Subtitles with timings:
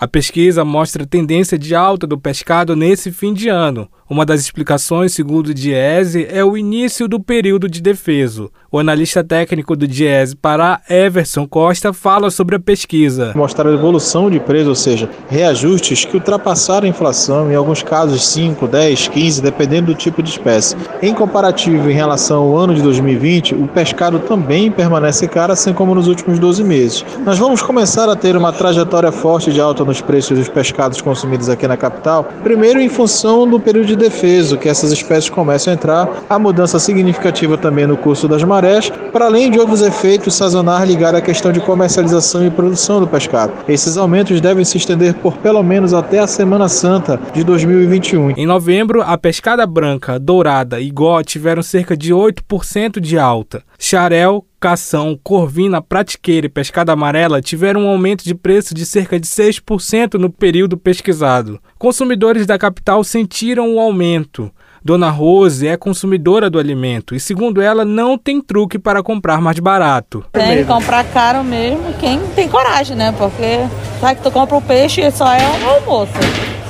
[0.00, 3.86] A pesquisa mostra tendência de alta do pescado nesse fim de ano.
[4.10, 8.50] Uma das explicações, segundo o Diese, é o início do período de defeso.
[8.68, 13.32] O analista técnico do Diese Pará, Everson Costa, fala sobre a pesquisa.
[13.36, 18.26] Mostrar a evolução de preço, ou seja, reajustes que ultrapassaram a inflação, em alguns casos
[18.26, 20.76] 5, 10, 15, dependendo do tipo de espécie.
[21.00, 25.94] Em comparativo em relação ao ano de 2020, o pescado também permanece caro, assim como
[25.94, 27.04] nos últimos 12 meses.
[27.24, 31.48] Nós vamos começar a ter uma trajetória forte de alta nos preços dos pescados consumidos
[31.48, 35.74] aqui na capital, primeiro em função do período de defeso, que essas espécies começam a
[35.74, 40.88] entrar, a mudança significativa também no curso das marés, para além de outros efeitos sazonais
[40.88, 43.52] ligados à questão de comercialização e produção do pescado.
[43.68, 48.30] Esses aumentos devem se estender por pelo menos até a Semana Santa de 2021.
[48.30, 53.62] Em novembro, a pescada branca, dourada e gó tiveram cerca de 8% de alta.
[53.82, 59.26] Xarel, cação, corvina, pratiqueira e pescada amarela tiveram um aumento de preço de cerca de
[59.26, 61.58] 6% no período pesquisado.
[61.78, 64.52] Consumidores da capital sentiram o aumento.
[64.84, 69.58] Dona Rose é consumidora do alimento e, segundo ela, não tem truque para comprar mais
[69.58, 70.24] barato.
[70.30, 73.14] Tem que comprar caro mesmo, quem tem coragem, né?
[73.16, 73.66] Porque
[73.98, 76.12] sabe que tu compra o peixe e só é um almoço.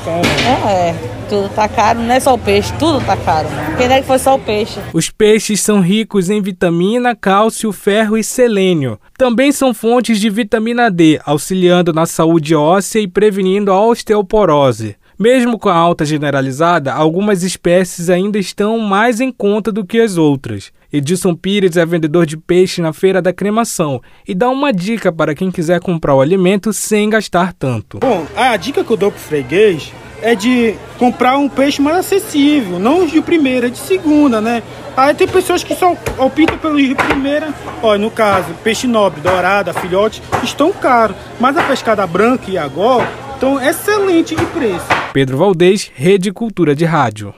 [0.08, 0.94] É,
[1.28, 3.48] tudo tá caro, não é só o peixe, tudo tá caro.
[3.76, 4.80] Quem é que foi só o peixe?
[4.92, 8.98] Os peixes são ricos em vitamina, cálcio, ferro e selênio.
[9.16, 14.96] Também são fontes de vitamina D, auxiliando na saúde óssea e prevenindo a osteoporose.
[15.20, 20.16] Mesmo com a alta generalizada, algumas espécies ainda estão mais em conta do que as
[20.16, 20.72] outras.
[20.90, 25.34] Edilson Pires é vendedor de peixe na Feira da Cremação e dá uma dica para
[25.34, 27.98] quem quiser comprar o alimento sem gastar tanto.
[27.98, 32.78] Bom, a dica que eu dou pro freguês é de comprar um peixe mais acessível,
[32.78, 34.62] não os de primeira, de segunda, né?
[34.96, 39.74] Aí tem pessoas que só optam pelos de primeira, ó, no caso, peixe nobre, dourada,
[39.74, 44.86] filhote, estão caros, mas a pescada branca e agora estão excelente de preço.
[45.14, 47.33] Pedro Valdez, Rede Cultura de Rádio.